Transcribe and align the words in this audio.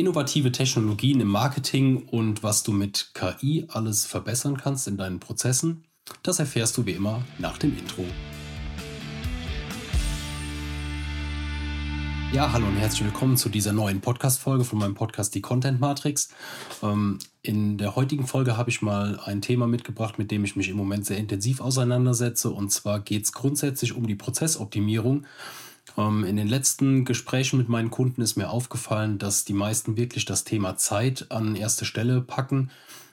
innovative 0.00 0.50
Technologien 0.50 1.20
im 1.20 1.28
Marketing 1.28 2.08
und 2.08 2.42
was 2.42 2.62
du 2.62 2.72
mit 2.72 3.10
KI 3.12 3.66
alles 3.68 4.06
verbessern 4.06 4.56
kannst 4.56 4.88
in 4.88 4.96
deinen 4.96 5.20
Prozessen, 5.20 5.84
das 6.22 6.38
erfährst 6.38 6.78
du 6.78 6.86
wie 6.86 6.92
immer 6.92 7.22
nach 7.38 7.58
dem 7.58 7.76
Intro. 7.76 8.06
Ja, 12.32 12.50
hallo 12.50 12.66
und 12.66 12.76
herzlich 12.76 13.04
willkommen 13.04 13.36
zu 13.36 13.50
dieser 13.50 13.74
neuen 13.74 14.00
Podcast-Folge 14.00 14.64
von 14.64 14.78
meinem 14.78 14.94
Podcast 14.94 15.34
Die 15.34 15.42
Content 15.42 15.80
Matrix. 15.80 16.30
Ähm, 16.82 17.18
in 17.42 17.76
der 17.76 17.94
heutigen 17.94 18.26
Folge 18.26 18.56
habe 18.56 18.70
ich 18.70 18.80
mal 18.80 19.20
ein 19.26 19.42
Thema 19.42 19.66
mitgebracht, 19.66 20.18
mit 20.18 20.30
dem 20.30 20.44
ich 20.44 20.56
mich 20.56 20.70
im 20.70 20.78
Moment 20.78 21.04
sehr 21.04 21.18
intensiv 21.18 21.60
auseinandersetze. 21.60 22.48
Und 22.48 22.72
zwar 22.72 23.00
geht 23.00 23.24
es 23.24 23.34
grundsätzlich 23.34 23.94
um 23.94 24.06
die 24.06 24.14
Prozessoptimierung. 24.14 25.26
Ähm, 25.96 26.24
in 26.24 26.36
den 26.36 26.48
letzten 26.48 27.04
Gesprächen 27.04 27.58
mit 27.58 27.68
meinen 27.68 27.90
Kunden 27.90 28.22
ist 28.22 28.36
mir 28.36 28.50
aufgefallen, 28.50 29.18
dass 29.18 29.44
die 29.44 29.52
meisten 29.52 29.96
wirklich 29.96 30.24
das 30.24 30.44
Thema 30.44 30.76
Zeit 30.76 31.26
an 31.30 31.56
erste 31.56 31.84
Stelle 31.84 32.20
packen. 32.20 32.70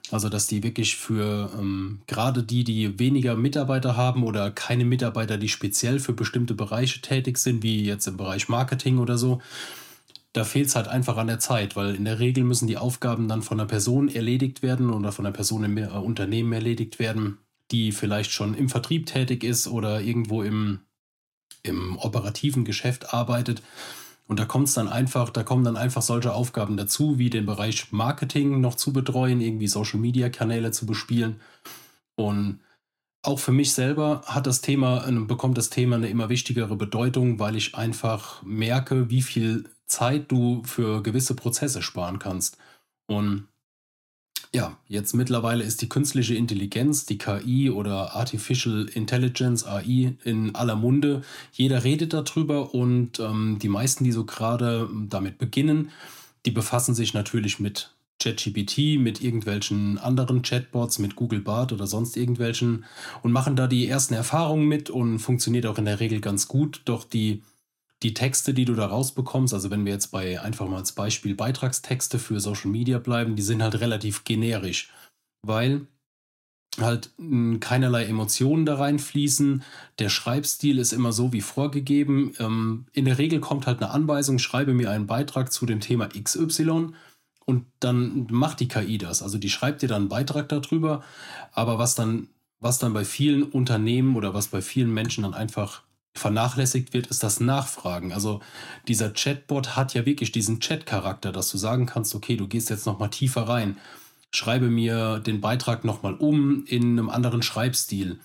Also, 0.09 0.29
dass 0.29 0.47
die 0.47 0.63
wirklich 0.63 0.95
für 0.95 1.51
ähm, 1.59 1.99
gerade 2.07 2.41
die, 2.43 2.63
die 2.63 2.97
weniger 2.97 3.35
Mitarbeiter 3.35 3.97
haben 3.97 4.23
oder 4.23 4.51
keine 4.51 4.85
Mitarbeiter, 4.85 5.37
die 5.37 5.49
speziell 5.49 5.99
für 5.99 6.13
bestimmte 6.13 6.53
Bereiche 6.53 7.01
tätig 7.01 7.37
sind, 7.37 7.61
wie 7.61 7.83
jetzt 7.83 8.07
im 8.07 8.15
Bereich 8.15 8.47
Marketing 8.47 8.99
oder 8.99 9.17
so, 9.17 9.41
da 10.37 10.43
fehlt 10.43 10.67
es 10.67 10.75
halt 10.75 10.87
einfach 10.87 11.17
an 11.17 11.27
der 11.27 11.39
Zeit, 11.39 11.75
weil 11.75 11.95
in 11.95 12.05
der 12.05 12.19
Regel 12.19 12.43
müssen 12.43 12.67
die 12.67 12.77
Aufgaben 12.77 13.27
dann 13.27 13.41
von 13.41 13.59
einer 13.59 13.67
Person 13.67 14.07
erledigt 14.07 14.61
werden 14.61 14.91
oder 14.91 15.11
von 15.11 15.25
einer 15.25 15.33
Person 15.33 15.63
im 15.63 15.77
äh, 15.77 15.87
Unternehmen 15.87 16.53
erledigt 16.53 16.99
werden, 16.99 17.39
die 17.71 17.91
vielleicht 17.91 18.31
schon 18.31 18.53
im 18.53 18.69
Vertrieb 18.69 19.07
tätig 19.07 19.43
ist 19.43 19.67
oder 19.67 19.99
irgendwo 19.99 20.43
im 20.43 20.79
im 21.63 21.97
operativen 21.97 22.65
Geschäft 22.65 23.13
arbeitet. 23.13 23.61
Und 24.27 24.39
da 24.39 24.45
kommt 24.45 24.75
dann 24.75 24.89
einfach, 24.89 25.29
da 25.29 25.43
kommen 25.43 25.63
dann 25.63 25.77
einfach 25.77 26.01
solche 26.01 26.33
Aufgaben 26.33 26.75
dazu, 26.75 27.17
wie 27.17 27.29
den 27.29 27.45
Bereich 27.45 27.91
Marketing 27.91 28.59
noch 28.59 28.75
zu 28.75 28.91
betreuen, 28.91 29.39
irgendwie 29.39 29.67
Social 29.67 29.99
Media 29.99 30.29
Kanäle 30.29 30.71
zu 30.71 30.85
bespielen. 30.85 31.39
Und 32.15 32.59
auch 33.21 33.39
für 33.39 33.53
mich 33.53 33.73
selber 33.73 34.21
hat 34.25 34.47
das 34.47 34.61
Thema, 34.61 35.09
bekommt 35.27 35.57
das 35.57 35.69
Thema 35.69 35.95
eine 35.95 36.09
immer 36.09 36.29
wichtigere 36.29 36.75
Bedeutung, 36.75 37.39
weil 37.39 37.55
ich 37.55 37.75
einfach 37.75 38.43
merke, 38.43 39.09
wie 39.09 39.21
viel 39.21 39.69
Zeit 39.85 40.31
du 40.31 40.61
für 40.65 41.01
gewisse 41.03 41.35
Prozesse 41.35 41.81
sparen 41.81 42.19
kannst. 42.19 42.57
Und 43.05 43.47
ja, 44.53 44.77
jetzt 44.87 45.13
mittlerweile 45.13 45.63
ist 45.63 45.81
die 45.81 45.89
künstliche 45.89 46.35
Intelligenz, 46.35 47.05
die 47.05 47.17
KI 47.17 47.69
oder 47.69 48.15
Artificial 48.15 48.87
Intelligence, 48.93 49.65
AI, 49.65 50.15
in 50.23 50.55
aller 50.55 50.75
Munde. 50.75 51.21
Jeder 51.51 51.83
redet 51.83 52.13
darüber 52.13 52.73
und 52.73 53.19
ähm, 53.19 53.59
die 53.61 53.69
meisten, 53.69 54.03
die 54.03 54.11
so 54.11 54.25
gerade 54.25 54.89
damit 55.09 55.37
beginnen, 55.37 55.91
die 56.45 56.51
befassen 56.51 56.95
sich 56.95 57.13
natürlich 57.13 57.59
mit 57.59 57.91
ChatGPT, 58.19 58.99
mit 58.99 59.21
irgendwelchen 59.21 59.97
anderen 59.99 60.41
Chatbots, 60.41 60.97
mit 60.99 61.15
Google 61.15 61.41
Bart 61.41 61.71
oder 61.71 61.85
sonst 61.85 62.17
irgendwelchen 62.17 62.85
und 63.21 63.31
machen 63.31 63.55
da 63.55 63.67
die 63.67 63.87
ersten 63.87 64.15
Erfahrungen 64.15 64.67
mit 64.67 64.89
und 64.89 65.19
funktioniert 65.19 65.65
auch 65.65 65.77
in 65.77 65.85
der 65.85 65.99
Regel 65.99 66.19
ganz 66.19 66.47
gut. 66.47 66.81
Doch 66.85 67.03
die 67.03 67.43
die 68.03 68.13
Texte, 68.13 68.53
die 68.53 68.65
du 68.65 68.75
da 68.75 68.85
rausbekommst, 68.87 69.53
also 69.53 69.71
wenn 69.71 69.85
wir 69.85 69.93
jetzt 69.93 70.11
bei 70.11 70.39
einfach 70.39 70.67
mal 70.67 70.77
als 70.77 70.91
Beispiel 70.91 71.35
Beitragstexte 71.35 72.19
für 72.19 72.39
Social 72.39 72.69
Media 72.69 72.99
bleiben, 72.99 73.35
die 73.35 73.41
sind 73.41 73.63
halt 73.63 73.79
relativ 73.79 74.23
generisch, 74.23 74.91
weil 75.41 75.87
halt 76.79 77.11
keinerlei 77.59 78.05
Emotionen 78.05 78.65
da 78.65 78.75
reinfließen. 78.75 79.63
Der 79.99 80.09
Schreibstil 80.09 80.77
ist 80.77 80.93
immer 80.93 81.11
so 81.11 81.33
wie 81.33 81.41
vorgegeben. 81.41 82.33
Ähm, 82.39 82.85
in 82.93 83.05
der 83.05 83.17
Regel 83.17 83.39
kommt 83.39 83.65
halt 83.65 83.81
eine 83.81 83.91
Anweisung, 83.91 84.37
schreibe 84.37 84.73
mir 84.73 84.91
einen 84.91 85.07
Beitrag 85.07 85.51
zu 85.51 85.65
dem 85.65 85.79
Thema 85.79 86.07
XY 86.09 86.93
und 87.45 87.65
dann 87.79 88.27
macht 88.29 88.59
die 88.59 88.67
KI 88.67 88.97
das. 88.97 89.23
Also 89.23 89.37
die 89.37 89.49
schreibt 89.49 89.81
dir 89.81 89.87
dann 89.87 90.03
einen 90.03 90.09
Beitrag 90.09 90.49
darüber, 90.49 91.03
aber 91.51 91.79
was 91.79 91.95
dann, 91.95 92.27
was 92.59 92.77
dann 92.77 92.93
bei 92.93 93.05
vielen 93.05 93.43
Unternehmen 93.43 94.15
oder 94.15 94.33
was 94.33 94.47
bei 94.47 94.61
vielen 94.61 94.93
Menschen 94.93 95.23
dann 95.23 95.33
einfach 95.33 95.83
vernachlässigt 96.17 96.93
wird, 96.93 97.07
ist 97.07 97.23
das 97.23 97.39
Nachfragen. 97.39 98.11
Also 98.11 98.41
dieser 98.87 99.11
Chatbot 99.11 99.75
hat 99.75 99.93
ja 99.93 100.05
wirklich 100.05 100.31
diesen 100.31 100.59
Chat-Charakter, 100.59 101.31
dass 101.31 101.51
du 101.51 101.57
sagen 101.57 101.85
kannst, 101.85 102.15
okay, 102.15 102.35
du 102.35 102.47
gehst 102.47 102.69
jetzt 102.69 102.85
nochmal 102.85 103.09
tiefer 103.09 103.43
rein, 103.43 103.77
schreibe 104.31 104.69
mir 104.69 105.19
den 105.19 105.41
Beitrag 105.41 105.83
nochmal 105.83 106.15
um 106.15 106.65
in 106.65 106.99
einem 106.99 107.09
anderen 107.09 107.41
Schreibstil, 107.41 108.19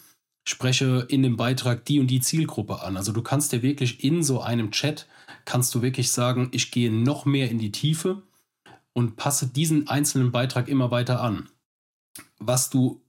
spreche 0.49 1.07
in 1.09 1.23
dem 1.23 1.37
Beitrag 1.37 1.85
die 1.85 2.01
und 2.01 2.09
die 2.09 2.21
Zielgruppe 2.21 2.83
an. 2.83 2.97
Also 2.97 3.13
du 3.13 3.23
kannst 3.23 3.53
dir 3.53 3.63
wirklich 3.63 4.03
in 4.03 4.23
so 4.23 4.41
einem 4.41 4.71
Chat, 4.71 5.07
kannst 5.45 5.75
du 5.75 5.83
wirklich 5.83 6.11
sagen, 6.11 6.49
ich 6.53 6.71
gehe 6.71 6.93
noch 6.93 7.25
mehr 7.25 7.51
in 7.51 7.59
die 7.59 7.73
Tiefe 7.73 8.23
und 8.93 9.17
passe 9.17 9.47
diesen 9.47 9.89
einzelnen 9.89 10.33
Beitrag 10.33 10.69
immer 10.69 10.91
weiter 10.91 11.21
an. 11.21 11.49
Was 12.39 12.71
du 12.71 13.01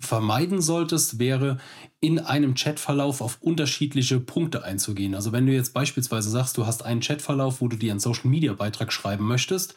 vermeiden 0.00 0.60
solltest, 0.60 1.18
wäre 1.18 1.58
in 2.00 2.18
einem 2.18 2.54
Chatverlauf 2.54 3.20
auf 3.20 3.38
unterschiedliche 3.40 4.20
Punkte 4.20 4.64
einzugehen. 4.64 5.14
Also 5.14 5.32
wenn 5.32 5.46
du 5.46 5.52
jetzt 5.52 5.72
beispielsweise 5.72 6.30
sagst, 6.30 6.56
du 6.58 6.66
hast 6.66 6.84
einen 6.84 7.00
Chatverlauf, 7.00 7.60
wo 7.60 7.68
du 7.68 7.76
dir 7.76 7.92
einen 7.92 8.00
Social-Media-Beitrag 8.00 8.92
schreiben 8.92 9.26
möchtest 9.26 9.74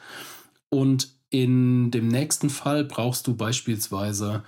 und 0.70 1.14
in 1.30 1.92
dem 1.92 2.08
nächsten 2.08 2.50
Fall 2.50 2.84
brauchst 2.84 3.28
du 3.28 3.36
beispielsweise 3.36 4.44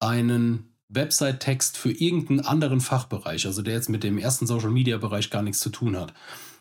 einen 0.00 0.74
Website-Text 0.88 1.76
für 1.76 1.92
irgendeinen 1.92 2.40
anderen 2.40 2.80
Fachbereich, 2.80 3.46
also 3.46 3.62
der 3.62 3.74
jetzt 3.74 3.88
mit 3.88 4.02
dem 4.02 4.18
ersten 4.18 4.46
Social-Media-Bereich 4.46 5.30
gar 5.30 5.42
nichts 5.42 5.60
zu 5.60 5.70
tun 5.70 5.96
hat. 5.96 6.12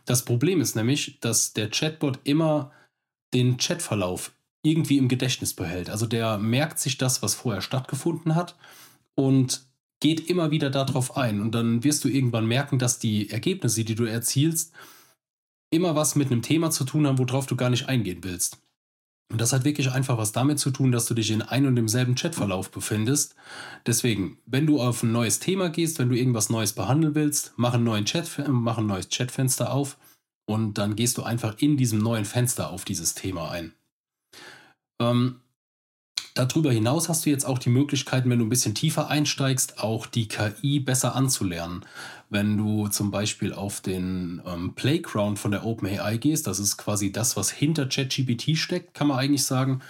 Das 0.06 0.24
Problem 0.24 0.62
ist 0.62 0.76
nämlich, 0.76 1.20
dass 1.20 1.54
der 1.54 1.70
Chatbot 1.70 2.20
immer 2.24 2.72
den 3.34 3.58
Chatverlauf 3.58 4.32
irgendwie 4.64 4.98
im 4.98 5.08
Gedächtnis 5.08 5.54
behält. 5.54 5.90
Also 5.90 6.06
der 6.06 6.38
merkt 6.38 6.80
sich 6.80 6.98
das, 6.98 7.22
was 7.22 7.36
vorher 7.36 7.62
stattgefunden 7.62 8.36
hat 8.36 8.58
und 9.16 9.66
geht 10.02 10.30
immer 10.30 10.52
wieder 10.52 10.70
darauf 10.70 11.18
ein. 11.18 11.42
Und 11.42 11.54
dann 11.56 11.84
wirst 11.84 12.04
du 12.04 12.10
irgendwann 12.10 12.46
merken, 12.46 12.80
dass 12.80 13.00
die 13.00 13.30
Ergebnisse, 13.30 13.84
die 13.84 13.96
du 13.96 14.06
erzielst, 14.06 14.74
immer 15.72 15.96
was 15.96 16.16
mit 16.16 16.32
einem 16.32 16.42
Thema 16.42 16.72
zu 16.72 16.84
tun 16.84 17.06
haben, 17.06 17.20
worauf 17.20 17.46
du 17.46 17.56
gar 17.56 17.70
nicht 17.70 17.88
eingehen 17.88 18.24
willst. 18.24 18.60
Und 19.32 19.40
das 19.40 19.54
hat 19.54 19.64
wirklich 19.64 19.92
einfach 19.92 20.18
was 20.18 20.32
damit 20.32 20.58
zu 20.58 20.72
tun, 20.72 20.92
dass 20.92 21.06
du 21.06 21.14
dich 21.14 21.30
in 21.30 21.44
einem 21.44 21.68
und 21.68 21.76
demselben 21.76 22.16
Chatverlauf 22.16 22.72
befindest. 22.72 23.36
Deswegen, 23.86 24.40
wenn 24.48 24.66
du 24.66 24.82
auf 24.82 25.04
ein 25.04 25.12
neues 25.12 25.40
Thema 25.40 25.70
gehst, 25.70 26.00
wenn 26.00 26.10
du 26.10 26.18
irgendwas 26.18 26.50
Neues 26.50 26.74
behandeln 26.74 27.14
willst, 27.14 27.54
mach, 27.56 27.76
einen 27.76 27.84
neuen 27.84 28.06
Chat, 28.06 28.42
mach 28.48 28.80
ein 28.80 28.88
neues 28.88 29.10
Chatfenster 29.10 29.72
auf 29.72 29.98
und 30.48 30.80
dann 30.80 30.96
gehst 30.96 31.20
du 31.20 31.24
einfach 31.24 31.60
in 31.60 31.78
diesem 31.78 32.00
neuen 32.00 32.26
Fenster 32.26 32.72
auf 32.72 32.86
dieses 32.86 33.14
Thema 33.14 33.52
ein. 33.52 33.74
Ähm, 35.00 35.42
darüber 36.36 36.72
hinaus 36.72 37.10
hast 37.10 37.26
du 37.26 37.30
jetzt 37.30 37.46
auch 37.46 37.60
die 37.60 37.70
Möglichkeit, 37.70 38.28
wenn 38.28 38.40
du 38.40 38.46
ein 38.46 38.50
bisschen 38.50 38.76
tiefer 38.76 39.10
einsteigst, 39.10 39.80
auch 39.80 40.06
die 40.06 40.28
KI 40.28 40.80
besser 40.80 41.16
anzulernen. 41.16 41.86
Wenn 42.30 42.58
du 42.58 42.88
zum 42.88 43.12
Beispiel 43.12 43.54
auf 43.54 43.82
den 43.82 44.42
ähm, 44.46 44.76
Playground 44.76 45.40
von 45.40 45.52
der 45.52 45.66
OpenAI 45.66 46.18
gehst, 46.18 46.48
das 46.48 46.60
ist 46.60 46.78
quasi 46.78 47.12
das, 47.12 47.36
was 47.36 47.50
hinter 47.50 47.88
ChatGPT 47.88 48.58
steckt, 48.58 48.94
kann 48.94 49.08
man 49.08 49.18
eigentlich 49.18 49.46
sagen, 49.46 49.82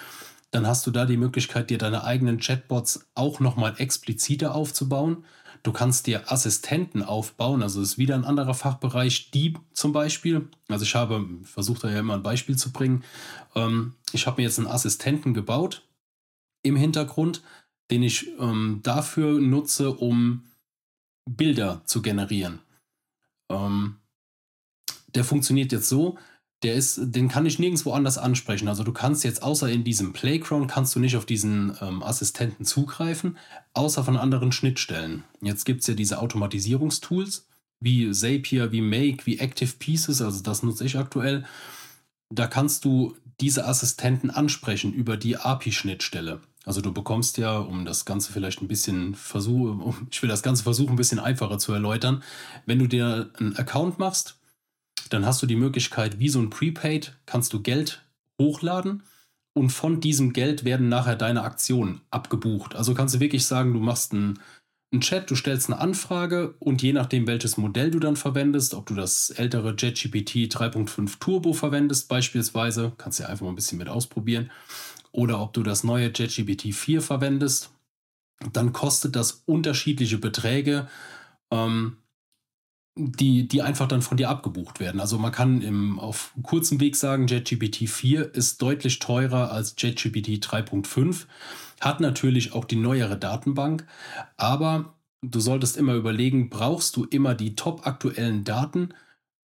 dann 0.51 0.65
hast 0.65 0.87
du 0.87 0.91
da 0.91 1.05
die 1.05 1.17
Möglichkeit, 1.17 1.69
dir 1.69 1.77
deine 1.77 2.03
eigenen 2.03 2.39
Chatbots 2.39 3.07
auch 3.13 3.39
nochmal 3.39 3.75
expliziter 3.77 4.55
aufzubauen. 4.55 5.23
Du 5.61 5.73
kannst 5.73 6.07
dir 6.07 6.31
Assistenten 6.31 7.03
aufbauen, 7.03 7.61
also 7.61 7.81
ist 7.81 7.97
wieder 7.97 8.15
ein 8.15 8.23
anderer 8.23 8.53
Fachbereich, 8.53 9.29
die 9.31 9.55
zum 9.73 9.91
Beispiel. 9.91 10.47
Also 10.69 10.83
ich 10.83 10.95
habe 10.95 11.27
versucht, 11.43 11.83
da 11.83 11.89
ja 11.89 11.99
immer 11.99 12.13
ein 12.13 12.23
Beispiel 12.23 12.55
zu 12.55 12.71
bringen. 12.71 13.03
Ähm, 13.55 13.93
ich 14.13 14.27
habe 14.27 14.41
mir 14.41 14.47
jetzt 14.47 14.59
einen 14.59 14.67
Assistenten 14.67 15.33
gebaut 15.33 15.87
im 16.63 16.75
Hintergrund, 16.75 17.43
den 17.91 18.03
ich 18.03 18.27
ähm, 18.39 18.79
dafür 18.83 19.39
nutze, 19.39 19.91
um 19.91 20.45
Bilder 21.29 21.81
zu 21.85 22.01
generieren. 22.01 22.59
Ähm, 23.49 23.95
der 25.15 25.23
funktioniert 25.23 25.71
jetzt 25.71 25.89
so, 25.89 26.17
der 26.63 26.75
ist, 26.75 26.99
den 27.01 27.29
kann 27.29 27.45
ich 27.45 27.57
nirgendwo 27.57 27.93
anders 27.93 28.17
ansprechen. 28.17 28.67
Also 28.67 28.83
du 28.83 28.91
kannst 28.91 29.23
jetzt 29.23 29.43
außer 29.43 29.69
in 29.69 29.83
diesem 29.83 30.11
Playground 30.11 30.69
kannst 30.69 30.95
du 30.95 30.99
nicht 30.99 31.15
auf 31.15 31.25
diesen 31.25 31.75
ähm, 31.81 32.03
Assistenten 32.03 32.65
zugreifen, 32.65 33.37
außer 33.73 34.03
von 34.03 34.17
anderen 34.17 34.51
Schnittstellen. 34.51 35.23
Jetzt 35.41 35.65
gibt 35.65 35.81
es 35.81 35.87
ja 35.87 35.93
diese 35.93 36.19
Automatisierungstools 36.19 37.47
wie 37.79 38.11
Zapier, 38.11 38.73
wie 38.73 38.81
Make, 38.81 39.25
wie 39.25 39.39
Active 39.39 39.73
Pieces, 39.79 40.21
also 40.21 40.43
das 40.43 40.63
nutze 40.63 40.85
ich 40.85 40.97
aktuell. 40.97 41.45
Da 42.29 42.45
kannst 42.47 42.83
du 42.83 43.15
diese 43.41 43.65
Assistenten 43.65 44.29
ansprechen 44.29 44.93
über 44.93 45.17
die 45.17 45.37
API-Schnittstelle. 45.37 46.41
Also 46.65 46.81
du 46.81 46.91
bekommst 46.91 47.37
ja, 47.37 47.57
um 47.57 47.85
das 47.85 48.05
Ganze 48.05 48.31
vielleicht 48.31 48.61
ein 48.61 48.67
bisschen 48.67 49.15
versuchen, 49.15 50.07
ich 50.11 50.21
will 50.21 50.29
das 50.29 50.43
Ganze 50.43 50.63
versuchen, 50.63 50.91
ein 50.91 50.97
bisschen 50.97 51.19
einfacher 51.19 51.57
zu 51.57 51.73
erläutern, 51.73 52.21
wenn 52.65 52.79
du 52.79 52.87
dir 52.87 53.31
einen 53.39 53.55
Account 53.55 53.97
machst, 53.97 54.37
dann 55.09 55.25
hast 55.25 55.41
du 55.41 55.45
die 55.45 55.55
Möglichkeit, 55.55 56.19
wie 56.19 56.29
so 56.29 56.39
ein 56.39 56.49
Prepaid, 56.49 57.17
kannst 57.25 57.53
du 57.53 57.61
Geld 57.61 58.03
hochladen 58.39 59.03
und 59.53 59.71
von 59.71 59.99
diesem 59.99 60.33
Geld 60.33 60.63
werden 60.63 60.89
nachher 60.89 61.15
deine 61.15 61.43
Aktionen 61.43 62.01
abgebucht. 62.11 62.75
Also 62.75 62.93
kannst 62.93 63.15
du 63.15 63.19
wirklich 63.19 63.45
sagen, 63.45 63.73
du 63.73 63.79
machst 63.79 64.13
ein, 64.13 64.39
ein 64.91 65.01
Chat, 65.01 65.29
du 65.29 65.35
stellst 65.35 65.69
eine 65.69 65.79
Anfrage 65.79 66.55
und 66.59 66.81
je 66.81 66.93
nachdem, 66.93 67.27
welches 67.27 67.57
Modell 67.57 67.91
du 67.91 67.99
dann 67.99 68.15
verwendest, 68.15 68.73
ob 68.73 68.87
du 68.87 68.95
das 68.95 69.29
ältere 69.29 69.75
JetGPT 69.77 70.51
3.5 70.51 71.19
Turbo 71.19 71.53
verwendest 71.53 72.07
beispielsweise, 72.07 72.93
kannst 72.97 73.19
du 73.19 73.23
ja 73.23 73.29
einfach 73.29 73.43
mal 73.43 73.51
ein 73.51 73.55
bisschen 73.55 73.77
mit 73.77 73.87
ausprobieren, 73.87 74.49
oder 75.11 75.41
ob 75.41 75.53
du 75.53 75.63
das 75.63 75.83
neue 75.83 76.11
JetGPT 76.13 76.73
4 76.73 77.01
verwendest, 77.01 77.71
dann 78.51 78.73
kostet 78.73 79.15
das 79.15 79.43
unterschiedliche 79.45 80.17
Beträge, 80.17 80.87
ähm, 81.51 81.97
die, 82.95 83.47
die 83.47 83.61
einfach 83.61 83.87
dann 83.87 84.01
von 84.01 84.17
dir 84.17 84.29
abgebucht 84.29 84.79
werden. 84.79 84.99
Also 84.99 85.17
man 85.17 85.31
kann 85.31 85.61
im, 85.61 85.99
auf 85.99 86.33
kurzem 86.43 86.79
Weg 86.79 86.95
sagen, 86.95 87.27
JetGPT 87.27 87.87
4 87.87 88.33
ist 88.33 88.61
deutlich 88.61 88.99
teurer 88.99 89.51
als 89.51 89.75
JetGPT 89.77 90.43
3.5 90.43 91.25
hat 91.81 91.99
natürlich 91.99 92.53
auch 92.53 92.65
die 92.65 92.75
neuere 92.75 93.17
Datenbank, 93.17 93.85
aber 94.37 94.93
du 95.21 95.39
solltest 95.39 95.77
immer 95.77 95.93
überlegen, 95.93 96.49
brauchst 96.49 96.95
du 96.95 97.05
immer 97.05 97.35
die 97.35 97.55
top 97.55 97.85
aktuellen 97.85 98.43
Daten 98.43 98.93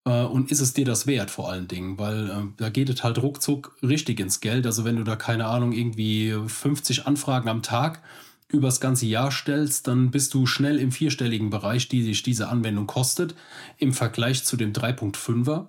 äh, 0.06 0.22
und 0.24 0.50
ist 0.50 0.60
es 0.60 0.72
dir 0.72 0.84
das 0.84 1.06
wert 1.06 1.30
vor 1.30 1.50
allen 1.50 1.68
Dingen, 1.68 1.98
weil 1.98 2.30
äh, 2.30 2.42
da 2.56 2.70
geht 2.70 2.88
es 2.88 3.04
halt 3.04 3.22
ruckzuck 3.22 3.76
richtig 3.82 4.20
ins 4.20 4.40
Geld. 4.40 4.66
Also 4.66 4.84
wenn 4.84 4.96
du 4.96 5.04
da 5.04 5.16
keine 5.16 5.46
Ahnung, 5.46 5.72
irgendwie 5.72 6.34
50 6.46 7.06
Anfragen 7.06 7.48
am 7.48 7.62
Tag 7.62 8.02
übers 8.48 8.80
ganze 8.80 9.06
Jahr 9.06 9.30
stellst, 9.32 9.88
dann 9.88 10.10
bist 10.10 10.32
du 10.32 10.46
schnell 10.46 10.78
im 10.78 10.92
vierstelligen 10.92 11.50
Bereich, 11.50 11.88
die 11.88 12.02
sich 12.02 12.22
diese 12.22 12.48
Anwendung 12.48 12.86
kostet, 12.86 13.34
im 13.78 13.92
Vergleich 13.92 14.44
zu 14.44 14.56
dem 14.56 14.72
3.5er, 14.72 15.66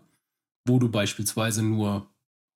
wo 0.68 0.80
du 0.80 0.90
beispielsweise 0.90 1.64
nur 1.64 2.08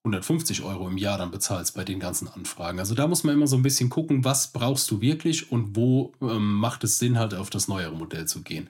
150 0.03 0.63
Euro 0.63 0.87
im 0.87 0.97
Jahr 0.97 1.17
dann 1.17 1.31
bezahlst 1.31 1.75
bei 1.75 1.83
den 1.83 1.99
ganzen 1.99 2.27
Anfragen. 2.27 2.79
Also 2.79 2.95
da 2.95 3.07
muss 3.07 3.23
man 3.23 3.35
immer 3.35 3.47
so 3.47 3.55
ein 3.55 3.61
bisschen 3.61 3.89
gucken, 3.89 4.23
was 4.23 4.51
brauchst 4.51 4.89
du 4.89 4.99
wirklich 4.99 5.51
und 5.51 5.75
wo 5.75 6.13
ähm, 6.21 6.55
macht 6.55 6.83
es 6.83 6.97
Sinn, 6.97 7.19
halt 7.19 7.35
auf 7.35 7.51
das 7.51 7.67
neuere 7.67 7.95
Modell 7.95 8.25
zu 8.25 8.41
gehen. 8.41 8.69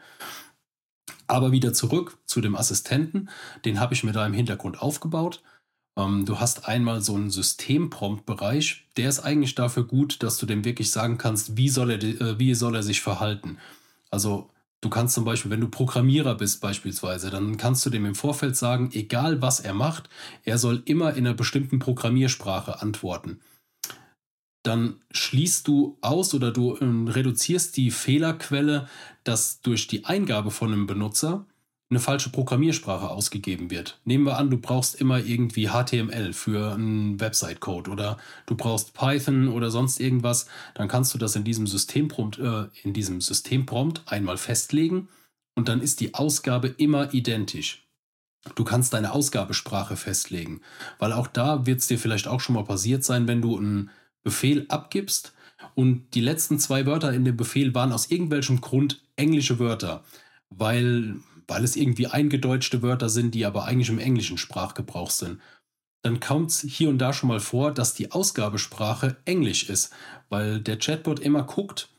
Aber 1.27 1.53
wieder 1.53 1.71
zurück 1.71 2.17
zu 2.25 2.41
dem 2.41 2.55
Assistenten, 2.55 3.29
den 3.63 3.79
habe 3.79 3.93
ich 3.93 4.03
mir 4.03 4.11
da 4.11 4.25
im 4.25 4.33
Hintergrund 4.33 4.81
aufgebaut. 4.81 5.41
Ähm, 5.97 6.25
du 6.25 6.39
hast 6.41 6.67
einmal 6.67 7.01
so 7.01 7.15
einen 7.15 7.29
Systemprompt-Bereich, 7.29 8.87
der 8.97 9.07
ist 9.07 9.19
eigentlich 9.21 9.55
dafür 9.55 9.85
gut, 9.85 10.23
dass 10.23 10.37
du 10.37 10.45
dem 10.45 10.65
wirklich 10.65 10.91
sagen 10.91 11.17
kannst, 11.17 11.55
wie 11.55 11.69
soll 11.69 11.91
er, 11.91 12.03
äh, 12.03 12.39
wie 12.39 12.53
soll 12.55 12.75
er 12.75 12.83
sich 12.83 13.01
verhalten. 13.01 13.57
Also 14.09 14.49
Du 14.81 14.89
kannst 14.89 15.13
zum 15.13 15.25
Beispiel, 15.25 15.51
wenn 15.51 15.61
du 15.61 15.69
Programmierer 15.69 16.35
bist 16.35 16.59
beispielsweise, 16.59 17.29
dann 17.29 17.57
kannst 17.57 17.85
du 17.85 17.91
dem 17.91 18.05
im 18.05 18.15
Vorfeld 18.15 18.55
sagen, 18.57 18.89
egal 18.93 19.41
was 19.41 19.59
er 19.59 19.75
macht, 19.75 20.09
er 20.43 20.57
soll 20.57 20.81
immer 20.85 21.13
in 21.13 21.27
einer 21.27 21.35
bestimmten 21.35 21.77
Programmiersprache 21.77 22.81
antworten. 22.81 23.39
Dann 24.63 25.01
schließt 25.11 25.67
du 25.67 25.97
aus 26.01 26.33
oder 26.33 26.51
du 26.51 26.75
äh, 26.75 26.85
reduzierst 26.85 27.77
die 27.77 27.91
Fehlerquelle, 27.91 28.87
dass 29.23 29.61
durch 29.61 29.87
die 29.87 30.05
Eingabe 30.05 30.51
von 30.51 30.71
einem 30.71 30.87
Benutzer 30.87 31.45
eine 31.91 31.99
falsche 31.99 32.29
Programmiersprache 32.29 33.09
ausgegeben 33.09 33.69
wird. 33.69 33.99
Nehmen 34.05 34.25
wir 34.25 34.37
an, 34.37 34.49
du 34.49 34.57
brauchst 34.57 34.95
immer 34.95 35.19
irgendwie 35.19 35.67
HTML 35.67 36.31
für 36.31 36.73
einen 36.73 37.19
Website-Code 37.19 37.91
oder 37.91 38.17
du 38.45 38.55
brauchst 38.55 38.93
Python 38.93 39.49
oder 39.49 39.69
sonst 39.69 39.99
irgendwas, 39.99 40.47
dann 40.73 40.87
kannst 40.87 41.13
du 41.13 41.17
das 41.17 41.35
in 41.35 41.43
diesem 41.43 41.67
Systemprompt, 41.67 42.39
äh, 42.39 42.67
in 42.83 42.93
diesem 42.93 43.19
Systemprompt 43.19 44.03
einmal 44.05 44.37
festlegen 44.37 45.09
und 45.55 45.67
dann 45.67 45.81
ist 45.81 45.99
die 45.99 46.13
Ausgabe 46.13 46.69
immer 46.69 47.13
identisch. 47.13 47.85
Du 48.55 48.63
kannst 48.63 48.93
deine 48.93 49.11
Ausgabesprache 49.11 49.97
festlegen, 49.97 50.61
weil 50.97 51.11
auch 51.11 51.27
da 51.27 51.65
wird 51.65 51.79
es 51.79 51.87
dir 51.87 51.99
vielleicht 51.99 52.27
auch 52.27 52.39
schon 52.39 52.55
mal 52.55 52.63
passiert 52.63 53.03
sein, 53.03 53.27
wenn 53.27 53.41
du 53.41 53.57
einen 53.57 53.91
Befehl 54.23 54.65
abgibst 54.69 55.33
und 55.75 56.15
die 56.15 56.21
letzten 56.21 56.57
zwei 56.57 56.85
Wörter 56.85 57.13
in 57.13 57.25
dem 57.25 57.35
Befehl 57.35 57.75
waren 57.75 57.91
aus 57.91 58.09
irgendwelchem 58.09 58.61
Grund 58.61 59.03
englische 59.17 59.59
Wörter, 59.59 60.03
weil 60.49 61.17
weil 61.51 61.65
es 61.65 61.75
irgendwie 61.75 62.07
eingedeutschte 62.07 62.81
Wörter 62.81 63.09
sind, 63.09 63.35
die 63.35 63.45
aber 63.45 63.65
eigentlich 63.65 63.89
im 63.89 63.99
englischen 63.99 64.37
Sprachgebrauch 64.37 65.11
sind. 65.11 65.41
Dann 66.01 66.21
kommt 66.21 66.49
es 66.49 66.61
hier 66.61 66.87
und 66.87 66.97
da 66.97 67.11
schon 67.11 67.27
mal 67.27 67.41
vor, 67.41 67.73
dass 67.73 67.93
die 67.93 68.13
Ausgabesprache 68.13 69.17
Englisch 69.25 69.69
ist, 69.69 69.91
weil 70.29 70.61
der 70.61 70.79
Chatbot 70.79 71.19
immer 71.19 71.43
guckt, 71.43 71.89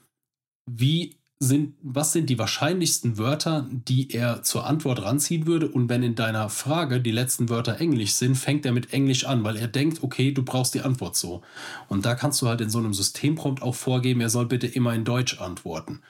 wie 0.65 1.19
sind, 1.39 1.77
was 1.83 2.13
sind 2.13 2.31
die 2.31 2.39
wahrscheinlichsten 2.39 3.19
Wörter, 3.19 3.69
die 3.71 4.11
er 4.11 4.43
zur 4.43 4.67
Antwort 4.67 5.03
ranziehen 5.03 5.47
würde. 5.47 5.69
Und 5.69 5.91
wenn 5.91 6.03
in 6.03 6.15
deiner 6.15 6.49
Frage 6.49 7.03
die 7.03 7.11
letzten 7.11 7.51
Wörter 7.51 7.79
Englisch 7.79 8.13
sind, 8.13 8.37
fängt 8.37 8.65
er 8.65 8.73
mit 8.73 8.95
Englisch 8.95 9.27
an, 9.27 9.45
weil 9.45 9.57
er 9.57 9.69
denkt, 9.69 10.03
okay, 10.03 10.33
du 10.33 10.43
brauchst 10.43 10.73
die 10.73 10.81
Antwort 10.81 11.15
so. 11.15 11.43
Und 11.89 12.07
da 12.07 12.15
kannst 12.15 12.41
du 12.41 12.49
halt 12.49 12.63
in 12.63 12.71
so 12.71 12.79
einem 12.79 12.95
Systemprompt 12.95 13.61
auch 13.61 13.75
vorgeben, 13.75 14.23
er 14.23 14.31
soll 14.31 14.47
bitte 14.47 14.67
immer 14.67 14.95
in 14.95 15.05
Deutsch 15.05 15.41
antworten. 15.43 16.01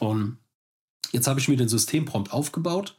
Und 0.00 0.38
Jetzt 1.12 1.26
habe 1.26 1.40
ich 1.40 1.48
mir 1.48 1.56
den 1.56 1.68
Systemprompt 1.68 2.32
aufgebaut 2.32 2.96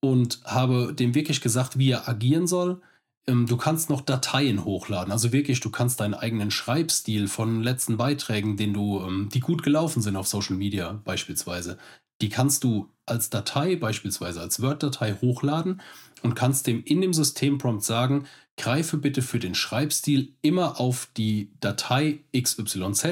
und 0.00 0.40
habe 0.44 0.94
dem 0.94 1.14
wirklich 1.14 1.40
gesagt, 1.40 1.78
wie 1.78 1.90
er 1.90 2.08
agieren 2.08 2.46
soll. 2.46 2.80
Ähm, 3.28 3.46
du 3.46 3.56
kannst 3.56 3.88
noch 3.88 4.00
Dateien 4.00 4.64
hochladen. 4.64 5.12
Also 5.12 5.32
wirklich, 5.32 5.60
du 5.60 5.70
kannst 5.70 6.00
deinen 6.00 6.14
eigenen 6.14 6.50
Schreibstil 6.50 7.28
von 7.28 7.62
letzten 7.62 7.96
Beiträgen, 7.96 8.56
den 8.56 8.74
du, 8.74 9.00
ähm, 9.00 9.28
die 9.32 9.40
gut 9.40 9.62
gelaufen 9.62 10.02
sind 10.02 10.16
auf 10.16 10.26
Social 10.26 10.56
Media 10.56 11.00
beispielsweise, 11.04 11.78
die 12.20 12.28
kannst 12.28 12.64
du 12.64 12.88
als 13.06 13.30
Datei, 13.30 13.76
beispielsweise 13.76 14.40
als 14.40 14.62
Word-Datei 14.62 15.14
hochladen 15.20 15.80
und 16.22 16.34
kannst 16.34 16.66
dem 16.66 16.84
in 16.84 17.00
dem 17.00 17.12
Systemprompt 17.12 17.82
sagen, 17.82 18.26
greife 18.56 18.96
bitte 18.96 19.22
für 19.22 19.38
den 19.38 19.54
Schreibstil 19.54 20.34
immer 20.40 20.80
auf 20.80 21.08
die 21.16 21.50
Datei 21.60 22.20
xyz.doc 22.32 23.02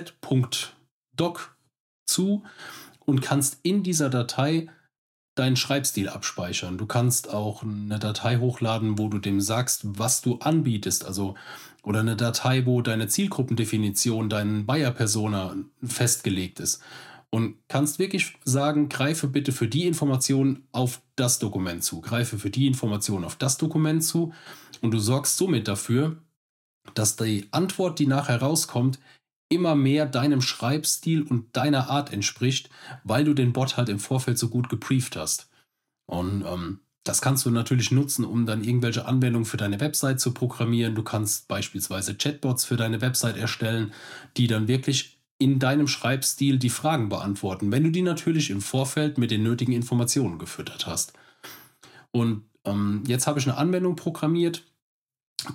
zu 2.06 2.42
und 3.04 3.22
kannst 3.22 3.58
in 3.62 3.82
dieser 3.82 4.10
Datei 4.10 4.68
deinen 5.34 5.56
Schreibstil 5.56 6.08
abspeichern. 6.08 6.76
Du 6.76 6.86
kannst 6.86 7.32
auch 7.32 7.62
eine 7.62 7.98
Datei 7.98 8.38
hochladen, 8.38 8.98
wo 8.98 9.08
du 9.08 9.18
dem 9.18 9.40
sagst, 9.40 9.82
was 9.84 10.22
du 10.22 10.36
anbietest. 10.36 11.04
Also, 11.04 11.34
oder 11.82 12.00
eine 12.00 12.16
Datei, 12.16 12.66
wo 12.66 12.82
deine 12.82 13.08
Zielgruppendefinition, 13.08 14.28
dein 14.28 14.66
Buyer-Persona 14.66 15.56
festgelegt 15.82 16.60
ist. 16.60 16.82
Und 17.30 17.56
kannst 17.68 18.00
wirklich 18.00 18.36
sagen, 18.44 18.88
greife 18.88 19.28
bitte 19.28 19.52
für 19.52 19.68
die 19.68 19.86
Information 19.86 20.64
auf 20.72 21.00
das 21.14 21.38
Dokument 21.38 21.84
zu, 21.84 22.00
greife 22.00 22.38
für 22.38 22.50
die 22.50 22.66
Information 22.66 23.24
auf 23.24 23.36
das 23.36 23.56
Dokument 23.56 24.02
zu. 24.02 24.32
Und 24.82 24.90
du 24.90 24.98
sorgst 24.98 25.36
somit 25.36 25.68
dafür, 25.68 26.16
dass 26.94 27.16
die 27.16 27.46
Antwort, 27.52 28.00
die 28.00 28.08
nachher 28.08 28.42
rauskommt, 28.42 28.98
immer 29.50 29.74
mehr 29.74 30.06
deinem 30.06 30.40
Schreibstil 30.40 31.22
und 31.22 31.54
deiner 31.56 31.90
Art 31.90 32.12
entspricht, 32.12 32.70
weil 33.04 33.24
du 33.24 33.34
den 33.34 33.52
Bot 33.52 33.76
halt 33.76 33.90
im 33.90 33.98
Vorfeld 33.98 34.38
so 34.38 34.48
gut 34.48 34.70
gebrieft 34.70 35.16
hast. 35.16 35.50
Und 36.06 36.44
ähm, 36.46 36.80
das 37.04 37.20
kannst 37.20 37.44
du 37.44 37.50
natürlich 37.50 37.90
nutzen, 37.90 38.24
um 38.24 38.46
dann 38.46 38.62
irgendwelche 38.62 39.06
Anwendungen 39.06 39.46
für 39.46 39.56
deine 39.56 39.80
Website 39.80 40.20
zu 40.20 40.32
programmieren. 40.32 40.94
Du 40.94 41.02
kannst 41.02 41.48
beispielsweise 41.48 42.14
Chatbots 42.14 42.64
für 42.64 42.76
deine 42.76 43.00
Website 43.00 43.36
erstellen, 43.36 43.92
die 44.36 44.46
dann 44.46 44.68
wirklich 44.68 45.18
in 45.38 45.58
deinem 45.58 45.88
Schreibstil 45.88 46.58
die 46.58 46.68
Fragen 46.68 47.08
beantworten, 47.08 47.72
wenn 47.72 47.82
du 47.82 47.90
die 47.90 48.02
natürlich 48.02 48.50
im 48.50 48.60
Vorfeld 48.60 49.16
mit 49.16 49.30
den 49.30 49.42
nötigen 49.42 49.72
Informationen 49.72 50.38
gefüttert 50.38 50.86
hast. 50.86 51.14
Und 52.12 52.44
ähm, 52.64 53.02
jetzt 53.06 53.26
habe 53.26 53.38
ich 53.38 53.48
eine 53.48 53.56
Anwendung 53.56 53.96
programmiert, 53.96 54.64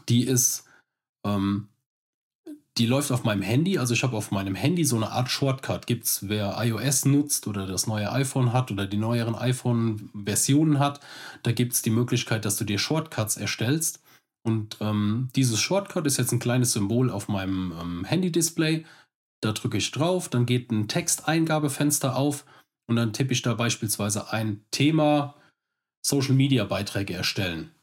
die 0.10 0.24
ist 0.24 0.66
ähm, 1.24 1.68
die 2.78 2.86
läuft 2.86 3.12
auf 3.12 3.24
meinem 3.24 3.42
Handy. 3.42 3.78
Also 3.78 3.94
ich 3.94 4.04
habe 4.04 4.18
auf 4.18 4.32
meinem 4.32 4.56
Handy 4.56 4.84
so 4.84 4.98
eine 4.98 5.12
Art 5.12 5.30
Shortcut. 5.30 5.88
Gibt 5.88 6.06
es, 6.06 6.28
wer 6.28 6.56
iOS 6.58 7.06
nutzt 7.06 7.48
oder 7.48 7.68
das 7.68 7.88
neue 7.88 8.12
iPhone 8.12 8.52
hat 8.52 8.72
oder 8.72 8.86
die 8.86 8.98
neueren 8.98 9.36
iPhone-Versionen 9.36 10.80
hat, 10.80 11.00
da 11.44 11.52
gibt 11.52 11.74
es 11.74 11.82
die 11.82 11.90
Möglichkeit, 11.90 12.44
dass 12.44 12.58
du 12.58 12.66
dir 12.66 12.78
Shortcuts 12.78 13.38
erstellst. 13.38 14.02
Und 14.44 14.78
ähm, 14.82 15.30
dieses 15.36 15.60
Shortcut 15.60 16.06
ist 16.06 16.18
jetzt 16.18 16.32
ein 16.32 16.40
kleines 16.40 16.74
Symbol 16.74 17.10
auf 17.10 17.30
meinem 17.30 17.74
ähm, 17.80 18.06
Handy-Display. 18.06 18.86
Da 19.42 19.54
drücke 19.54 19.78
ich 19.78 19.92
drauf, 19.92 20.30
dann 20.30 20.46
geht 20.46 20.72
ein 20.72 20.88
Texteingabefenster 20.88 22.16
auf 22.16 22.46
und 22.88 22.96
dann 22.96 23.14
tippe 23.14 23.34
ich 23.34 23.42
da 23.42 23.54
beispielsweise 23.54 24.32
ein 24.32 24.64
Thema 24.72 25.36
Social-Media-Beiträge 26.06 27.14
erstellen 27.14 27.75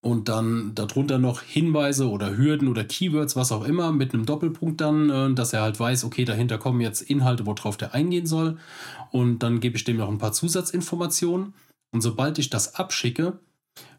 und 0.00 0.28
dann 0.28 0.74
darunter 0.74 1.18
noch 1.18 1.42
Hinweise 1.42 2.08
oder 2.08 2.36
Hürden 2.36 2.68
oder 2.68 2.84
Keywords, 2.84 3.34
was 3.34 3.50
auch 3.50 3.64
immer, 3.64 3.92
mit 3.92 4.14
einem 4.14 4.26
Doppelpunkt 4.26 4.80
dann, 4.80 5.10
äh, 5.10 5.34
dass 5.34 5.52
er 5.52 5.62
halt 5.62 5.78
weiß, 5.80 6.04
okay, 6.04 6.24
dahinter 6.24 6.58
kommen 6.58 6.80
jetzt 6.80 7.02
Inhalte, 7.02 7.46
worauf 7.46 7.76
der 7.76 7.94
eingehen 7.94 8.26
soll. 8.26 8.58
Und 9.10 9.40
dann 9.40 9.60
gebe 9.60 9.76
ich 9.76 9.84
dem 9.84 9.96
noch 9.96 10.08
ein 10.08 10.18
paar 10.18 10.32
Zusatzinformationen. 10.32 11.54
Und 11.90 12.00
sobald 12.00 12.38
ich 12.38 12.50
das 12.50 12.76
abschicke, 12.76 13.40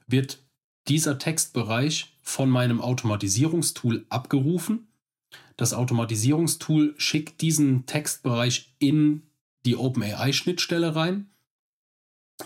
wird 0.07 0.41
dieser 0.87 1.17
Textbereich 1.17 2.17
von 2.21 2.49
meinem 2.49 2.81
Automatisierungstool 2.81 4.05
abgerufen. 4.09 4.87
Das 5.57 5.73
Automatisierungstool 5.73 6.95
schickt 6.97 7.41
diesen 7.41 7.85
Textbereich 7.85 8.73
in 8.79 9.23
die 9.65 9.75
OpenAI-Schnittstelle 9.75 10.95
rein. 10.95 11.29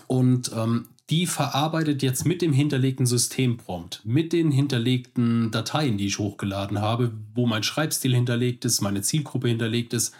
Und 0.08 0.50
ähm, 0.54 0.88
die 1.10 1.26
verarbeitet 1.26 2.02
jetzt 2.02 2.24
mit 2.24 2.40
dem 2.40 2.52
hinterlegten 2.52 3.06
Systemprompt, 3.06 4.00
mit 4.04 4.32
den 4.32 4.50
hinterlegten 4.50 5.50
Dateien, 5.50 5.98
die 5.98 6.06
ich 6.06 6.18
hochgeladen 6.18 6.80
habe, 6.80 7.12
wo 7.34 7.46
mein 7.46 7.62
Schreibstil 7.62 8.14
hinterlegt 8.14 8.64
ist, 8.64 8.80
meine 8.80 9.02
Zielgruppe 9.02 9.48
hinterlegt 9.48 9.92
ist. 9.92 10.14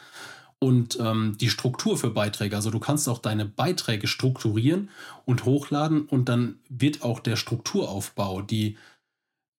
und 0.61 0.99
ähm, 1.01 1.37
die 1.39 1.51
Struktur 1.51 1.99
für 1.99 2.11
Beiträge. 2.11 2.57
Also 2.57 2.71
du 2.71 2.79
kannst 2.79 3.09
auch 3.09 3.19
deine 3.19 3.45
Beiträge 3.45 4.07
strukturieren 4.07 4.89
und 5.27 5.45
hochladen 5.45 6.07
und 6.07 6.29
dann 6.29 6.59
wird 6.71 7.03
auch 7.03 7.21
der 7.21 7.37
Strukturaufbau, 7.37 8.41
die, 8.41 8.79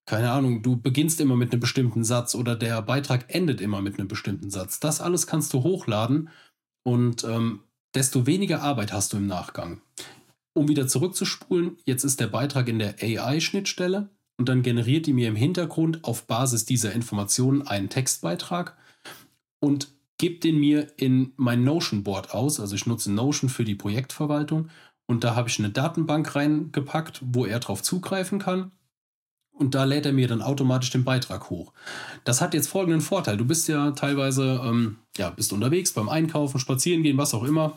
keine 0.06 0.32
Ahnung, 0.32 0.62
du 0.62 0.76
beginnst 0.76 1.20
immer 1.20 1.36
mit 1.36 1.52
einem 1.52 1.60
bestimmten 1.60 2.02
Satz 2.02 2.34
oder 2.34 2.56
der 2.56 2.82
Beitrag 2.82 3.26
endet 3.32 3.60
immer 3.60 3.82
mit 3.82 3.98
einem 3.98 4.08
bestimmten 4.08 4.50
Satz. 4.50 4.80
Das 4.80 5.00
alles 5.00 5.26
kannst 5.28 5.52
du 5.52 5.62
hochladen 5.62 6.28
und 6.84 7.22
ähm, 7.24 7.60
desto 7.94 8.26
weniger 8.26 8.62
Arbeit 8.62 8.92
hast 8.92 9.12
du 9.12 9.16
im 9.18 9.26
Nachgang. 9.26 9.80
Um 10.56 10.68
wieder 10.68 10.88
zurückzuspulen, 10.88 11.76
jetzt 11.84 12.02
ist 12.02 12.18
der 12.18 12.28
Beitrag 12.28 12.66
in 12.68 12.78
der 12.78 12.94
AI-Schnittstelle 13.02 14.08
und 14.38 14.48
dann 14.48 14.62
generiert 14.62 15.04
die 15.04 15.12
mir 15.12 15.28
im 15.28 15.36
Hintergrund 15.36 16.02
auf 16.02 16.26
Basis 16.26 16.64
dieser 16.64 16.94
Informationen 16.94 17.60
einen 17.60 17.90
Textbeitrag 17.90 18.74
und 19.60 19.88
gebe 20.16 20.40
den 20.40 20.58
mir 20.58 20.88
in 20.96 21.34
mein 21.36 21.62
Notion-Board 21.62 22.32
aus. 22.32 22.58
Also 22.58 22.74
ich 22.74 22.86
nutze 22.86 23.12
Notion 23.12 23.50
für 23.50 23.64
die 23.64 23.74
Projektverwaltung 23.74 24.70
und 25.04 25.24
da 25.24 25.36
habe 25.36 25.50
ich 25.50 25.58
eine 25.58 25.68
Datenbank 25.68 26.34
reingepackt, 26.34 27.20
wo 27.22 27.44
er 27.44 27.60
darauf 27.60 27.82
zugreifen 27.82 28.38
kann. 28.38 28.72
Und 29.52 29.74
da 29.74 29.84
lädt 29.84 30.06
er 30.06 30.12
mir 30.12 30.26
dann 30.26 30.40
automatisch 30.40 30.90
den 30.90 31.04
Beitrag 31.04 31.50
hoch. 31.50 31.74
Das 32.24 32.40
hat 32.40 32.54
jetzt 32.54 32.68
folgenden 32.68 33.02
Vorteil. 33.02 33.36
Du 33.36 33.44
bist 33.44 33.68
ja 33.68 33.90
teilweise, 33.90 34.58
ähm, 34.64 34.96
ja, 35.18 35.28
bist 35.28 35.52
unterwegs 35.52 35.92
beim 35.92 36.08
Einkaufen, 36.08 36.60
Spazieren 36.60 37.02
gehen, 37.02 37.18
was 37.18 37.34
auch 37.34 37.44
immer. 37.44 37.74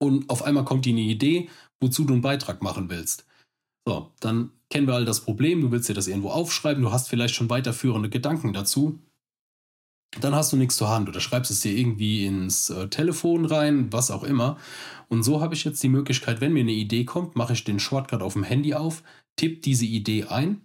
Und 0.00 0.30
auf 0.30 0.42
einmal 0.42 0.64
kommt 0.64 0.84
dir 0.84 0.92
eine 0.92 1.00
Idee, 1.00 1.48
wozu 1.80 2.04
du 2.04 2.14
einen 2.14 2.22
Beitrag 2.22 2.62
machen 2.62 2.88
willst. 2.88 3.26
So, 3.86 4.12
dann 4.20 4.52
kennen 4.70 4.86
wir 4.86 4.94
all 4.94 5.04
das 5.04 5.20
Problem. 5.20 5.60
Du 5.60 5.70
willst 5.70 5.88
dir 5.88 5.94
das 5.94 6.08
irgendwo 6.08 6.30
aufschreiben. 6.30 6.82
Du 6.82 6.92
hast 6.92 7.08
vielleicht 7.08 7.34
schon 7.34 7.50
weiterführende 7.50 8.08
Gedanken 8.08 8.52
dazu 8.52 9.00
dann 10.20 10.34
hast 10.34 10.52
du 10.52 10.56
nichts 10.56 10.76
zur 10.76 10.88
Hand 10.88 11.08
oder 11.08 11.20
schreibst 11.20 11.50
es 11.50 11.60
dir 11.60 11.76
irgendwie 11.76 12.24
ins 12.24 12.70
äh, 12.70 12.88
Telefon 12.88 13.44
rein, 13.44 13.92
was 13.92 14.10
auch 14.10 14.24
immer. 14.24 14.56
Und 15.08 15.22
so 15.22 15.40
habe 15.40 15.54
ich 15.54 15.64
jetzt 15.64 15.82
die 15.82 15.88
Möglichkeit, 15.88 16.40
wenn 16.40 16.52
mir 16.52 16.60
eine 16.60 16.72
Idee 16.72 17.04
kommt, 17.04 17.36
mache 17.36 17.52
ich 17.52 17.64
den 17.64 17.78
Shortcut 17.78 18.22
auf 18.22 18.32
dem 18.32 18.42
Handy 18.42 18.74
auf, 18.74 19.02
tippe 19.36 19.60
diese 19.60 19.86
Idee 19.86 20.24
ein 20.24 20.62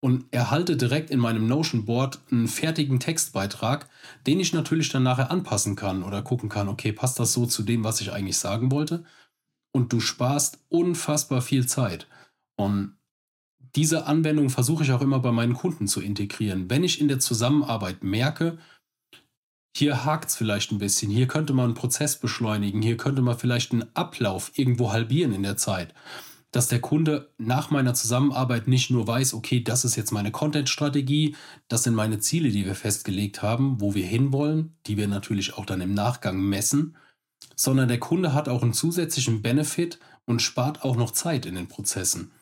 und 0.00 0.24
erhalte 0.30 0.76
direkt 0.76 1.10
in 1.10 1.20
meinem 1.20 1.46
Notion-Board 1.46 2.20
einen 2.30 2.48
fertigen 2.48 3.00
Textbeitrag, 3.00 3.88
den 4.26 4.40
ich 4.40 4.52
natürlich 4.52 4.88
dann 4.88 5.02
nachher 5.02 5.30
anpassen 5.30 5.76
kann 5.76 6.02
oder 6.02 6.22
gucken 6.22 6.48
kann, 6.48 6.68
okay, 6.68 6.92
passt 6.92 7.18
das 7.18 7.32
so 7.32 7.46
zu 7.46 7.62
dem, 7.62 7.84
was 7.84 8.00
ich 8.00 8.12
eigentlich 8.12 8.38
sagen 8.38 8.70
wollte? 8.70 9.04
Und 9.72 9.92
du 9.92 10.00
sparst 10.00 10.58
unfassbar 10.68 11.42
viel 11.42 11.66
Zeit. 11.66 12.06
Und 12.56 12.96
diese 13.76 14.06
Anwendung 14.06 14.50
versuche 14.50 14.82
ich 14.82 14.92
auch 14.92 15.02
immer 15.02 15.20
bei 15.20 15.32
meinen 15.32 15.54
Kunden 15.54 15.86
zu 15.86 16.00
integrieren. 16.00 16.68
Wenn 16.70 16.82
ich 16.82 17.00
in 17.00 17.08
der 17.08 17.20
Zusammenarbeit 17.20 18.02
merke, 18.02 18.58
hier 19.76 20.04
hakt 20.04 20.30
es 20.30 20.36
vielleicht 20.36 20.72
ein 20.72 20.78
bisschen, 20.78 21.10
hier 21.10 21.28
könnte 21.28 21.52
man 21.52 21.66
einen 21.66 21.74
Prozess 21.74 22.16
beschleunigen, 22.16 22.82
hier 22.82 22.96
könnte 22.96 23.22
man 23.22 23.38
vielleicht 23.38 23.72
einen 23.72 23.84
Ablauf 23.94 24.50
irgendwo 24.56 24.92
halbieren 24.92 25.32
in 25.32 25.44
der 25.44 25.56
Zeit, 25.56 25.94
dass 26.52 26.68
der 26.68 26.80
Kunde 26.80 27.30
nach 27.38 27.70
meiner 27.70 27.94
Zusammenarbeit 27.94 28.66
nicht 28.66 28.90
nur 28.90 29.06
weiß, 29.06 29.34
okay, 29.34 29.62
das 29.62 29.84
ist 29.84 29.96
jetzt 29.96 30.10
meine 30.10 30.32
Content-Strategie, 30.32 31.36
das 31.68 31.84
sind 31.84 31.94
meine 31.94 32.18
Ziele, 32.18 32.50
die 32.50 32.64
wir 32.64 32.74
festgelegt 32.74 33.42
haben, 33.42 33.80
wo 33.80 33.94
wir 33.94 34.06
hinwollen, 34.06 34.74
die 34.86 34.96
wir 34.96 35.06
natürlich 35.06 35.54
auch 35.54 35.64
dann 35.64 35.80
im 35.80 35.94
Nachgang 35.94 36.40
messen, 36.40 36.96
sondern 37.54 37.88
der 37.88 38.00
Kunde 38.00 38.34
hat 38.34 38.48
auch 38.48 38.62
einen 38.62 38.72
zusätzlichen 38.72 39.42
Benefit 39.42 39.98
und 40.24 40.42
spart 40.42 40.82
auch 40.82 40.96
noch 40.96 41.12
Zeit 41.12 41.46
in 41.46 41.54
den 41.54 41.68
Prozessen. 41.68 42.32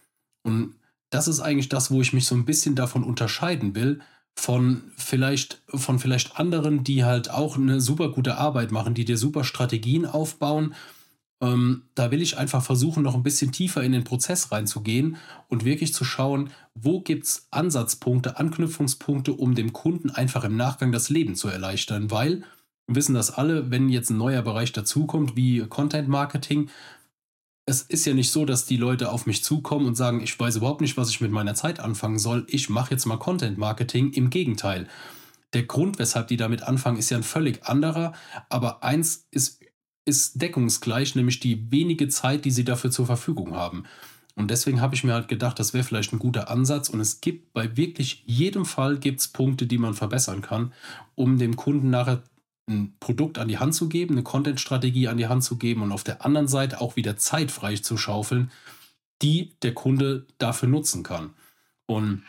Und 0.42 0.74
das 1.10 1.28
ist 1.28 1.40
eigentlich 1.40 1.68
das, 1.68 1.90
wo 1.90 2.00
ich 2.00 2.12
mich 2.12 2.26
so 2.26 2.34
ein 2.34 2.44
bisschen 2.44 2.74
davon 2.74 3.04
unterscheiden 3.04 3.74
will, 3.74 4.00
von 4.38 4.92
vielleicht, 4.96 5.62
von 5.66 5.98
vielleicht 5.98 6.38
anderen, 6.38 6.84
die 6.84 7.04
halt 7.04 7.28
auch 7.30 7.56
eine 7.56 7.80
super 7.80 8.10
gute 8.12 8.38
Arbeit 8.38 8.70
machen, 8.70 8.94
die 8.94 9.04
dir 9.04 9.18
super 9.18 9.42
Strategien 9.42 10.06
aufbauen. 10.06 10.74
Ähm, 11.40 11.84
da 11.94 12.10
will 12.10 12.20
ich 12.20 12.36
einfach 12.36 12.64
versuchen, 12.64 13.04
noch 13.04 13.14
ein 13.14 13.22
bisschen 13.22 13.52
tiefer 13.52 13.82
in 13.82 13.92
den 13.92 14.04
Prozess 14.04 14.50
reinzugehen 14.50 15.16
und 15.48 15.64
wirklich 15.64 15.94
zu 15.94 16.04
schauen, 16.04 16.50
wo 16.74 17.00
gibt 17.00 17.26
es 17.26 17.46
Ansatzpunkte, 17.50 18.38
Anknüpfungspunkte, 18.38 19.32
um 19.32 19.54
dem 19.54 19.72
Kunden 19.72 20.10
einfach 20.10 20.44
im 20.44 20.56
Nachgang 20.56 20.90
das 20.90 21.10
Leben 21.10 21.36
zu 21.36 21.48
erleichtern. 21.48 22.10
Weil 22.10 22.42
wir 22.86 22.96
wissen 22.96 23.14
das 23.14 23.30
alle, 23.30 23.70
wenn 23.70 23.88
jetzt 23.88 24.10
ein 24.10 24.16
neuer 24.16 24.42
Bereich 24.42 24.72
dazukommt, 24.72 25.36
wie 25.36 25.60
Content 25.60 26.08
Marketing, 26.08 26.70
es 27.66 27.82
ist 27.82 28.06
ja 28.06 28.14
nicht 28.14 28.32
so, 28.32 28.46
dass 28.46 28.64
die 28.64 28.78
Leute 28.78 29.12
auf 29.12 29.26
mich 29.26 29.44
zukommen 29.44 29.86
und 29.86 29.94
sagen, 29.94 30.22
ich 30.22 30.40
weiß 30.40 30.56
überhaupt 30.56 30.80
nicht, 30.80 30.96
was 30.96 31.10
ich 31.10 31.20
mit 31.20 31.30
meiner 31.30 31.54
Zeit 31.54 31.80
anfangen 31.80 32.18
soll. 32.18 32.46
Ich 32.48 32.70
mache 32.70 32.92
jetzt 32.92 33.04
mal 33.04 33.18
Content 33.18 33.58
Marketing. 33.58 34.10
Im 34.12 34.30
Gegenteil. 34.30 34.88
Der 35.52 35.64
Grund, 35.64 35.98
weshalb 35.98 36.28
die 36.28 36.38
damit 36.38 36.62
anfangen, 36.62 36.96
ist 36.96 37.10
ja 37.10 37.18
ein 37.18 37.22
völlig 37.22 37.66
anderer. 37.66 38.14
Aber 38.48 38.82
eins 38.82 39.26
ist, 39.30 39.60
ist 40.08 40.40
deckungsgleich, 40.40 41.14
nämlich 41.14 41.38
die 41.38 41.70
wenige 41.70 42.08
Zeit, 42.08 42.44
die 42.44 42.50
sie 42.50 42.64
dafür 42.64 42.90
zur 42.90 43.06
Verfügung 43.06 43.54
haben. 43.54 43.84
Und 44.34 44.50
deswegen 44.50 44.80
habe 44.80 44.94
ich 44.94 45.04
mir 45.04 45.14
halt 45.14 45.28
gedacht, 45.28 45.58
das 45.58 45.74
wäre 45.74 45.84
vielleicht 45.84 46.12
ein 46.12 46.18
guter 46.18 46.48
Ansatz. 46.48 46.88
Und 46.88 47.00
es 47.00 47.20
gibt 47.20 47.52
bei 47.52 47.76
wirklich 47.76 48.22
jedem 48.24 48.64
Fall 48.64 48.98
gibt's 48.98 49.28
Punkte, 49.28 49.66
die 49.66 49.78
man 49.78 49.94
verbessern 49.94 50.42
kann, 50.42 50.72
um 51.14 51.38
dem 51.38 51.56
Kunden 51.56 51.90
nachher 51.90 52.22
ein 52.68 52.94
Produkt 53.00 53.38
an 53.38 53.48
die 53.48 53.58
Hand 53.58 53.74
zu 53.74 53.88
geben, 53.88 54.14
eine 54.14 54.22
Content-Strategie 54.22 55.08
an 55.08 55.16
die 55.16 55.26
Hand 55.26 55.42
zu 55.42 55.56
geben 55.56 55.82
und 55.82 55.92
auf 55.92 56.04
der 56.04 56.24
anderen 56.24 56.48
Seite 56.48 56.80
auch 56.80 56.96
wieder 56.96 57.16
Zeit 57.16 57.50
frei 57.50 57.76
zu 57.76 57.96
schaufeln, 57.96 58.50
die 59.22 59.54
der 59.62 59.74
Kunde 59.74 60.26
dafür 60.38 60.68
nutzen 60.68 61.02
kann. 61.02 61.30
Und 61.86 62.22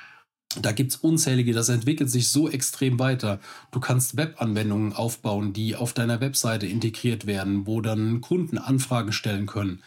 da 0.55 0.71
gibt 0.71 0.91
es 0.91 0.97
unzählige, 0.97 1.53
das 1.53 1.69
entwickelt 1.69 2.09
sich 2.09 2.29
so 2.29 2.49
extrem 2.49 2.97
weiter. 2.97 3.39
Du 3.71 3.79
kannst 3.79 4.17
Webanwendungen 4.17 4.93
aufbauen, 4.93 5.53
die 5.53 5.75
auf 5.75 5.93
deiner 5.93 6.21
Webseite 6.21 6.65
integriert 6.65 7.27
werden, 7.27 7.67
wo 7.67 7.81
dann 7.81 8.21
Kunden 8.21 8.57
Anfragen 8.57 9.11
stellen 9.11 9.45
können. 9.45 9.83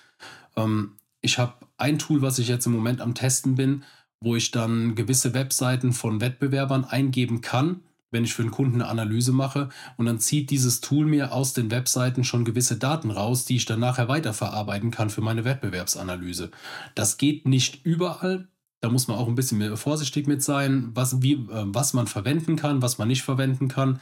Ähm, 0.57 0.93
ich 1.21 1.39
habe 1.39 1.55
ein 1.79 1.99
Tool, 1.99 2.23
was 2.23 2.39
ich 2.39 2.49
jetzt 2.49 2.67
im 2.67 2.73
Moment 2.73 3.01
am 3.01 3.15
Testen 3.15 3.57
bin, 3.57 3.83
wo 4.21 4.37
ich 4.37 4.53
dann 4.53 4.95
gewisse 4.95 5.35
Webseiten 5.35 5.93
von 5.93 6.21
Wettbewerbern 6.21 6.85
eingeben 6.85 7.41
kann 7.41 7.81
wenn 8.13 8.25
ich 8.25 8.35
für 8.35 8.43
einen 8.43 8.53
Kunden 8.53 8.81
eine 8.81 8.91
Analyse 8.91 9.33
mache 9.33 9.71
und 9.97 10.07
dann 10.07 10.21
zieht 10.21 10.51
dieses 10.51 10.81
Tool 10.81 11.07
mir 11.07 11.33
aus 11.33 11.55
den 11.55 11.71
Webseiten 11.73 12.23
schon 12.23 12.45
gewisse 12.45 12.77
Daten 12.77 13.11
raus, 13.11 13.47
die 13.47 13.57
ich 13.57 13.65
dann 13.65 13.81
nachher 13.81 14.07
weiterverarbeiten 14.07 14.93
kann 14.93 15.11
für 15.11 15.23
meine 15.23 15.45
Wettbewerbsanalyse. 15.45 16.51
Das 16.95 17.17
geht 17.17 17.49
nicht 17.49 17.85
überall. 17.85 18.47
Da 18.83 18.91
muss 18.91 19.07
man 19.07 19.17
auch 19.17 19.29
ein 19.29 19.37
bisschen 19.37 19.77
vorsichtig 19.77 20.27
mit 20.27 20.43
sein, 20.43 20.91
was, 20.95 21.23
wie, 21.23 21.35
äh, 21.35 21.65
was 21.67 21.95
man 21.95 22.09
verwenden 22.09 22.57
kann, 22.57 22.83
was 22.83 22.99
man 22.99 23.09
nicht 23.09 23.23
verwenden 23.23 23.69
kann. 23.69 24.01